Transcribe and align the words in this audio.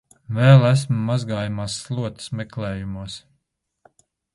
Vēl 0.37 0.63
esmu 0.69 1.01
mazgājamās 1.09 1.77
slotas 1.85 2.33
meklējumos. 2.41 3.23